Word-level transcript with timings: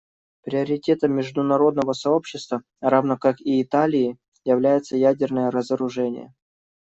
Приоритетом 0.41 1.11
международного 1.13 1.93
сообщества, 1.93 2.63
равно 2.81 3.17
как 3.19 3.39
и 3.39 3.61
Италии, 3.61 4.17
является 4.43 4.97
ядерное 4.97 5.51
разоружение. 5.51 6.33